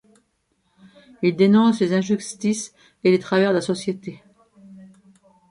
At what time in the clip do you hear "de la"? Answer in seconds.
3.51-3.61